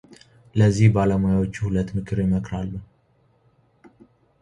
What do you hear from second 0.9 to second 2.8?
ባለሙያዎቹ ሁለት ምክር ይመክራሉ።